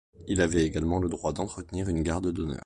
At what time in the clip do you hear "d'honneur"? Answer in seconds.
2.31-2.57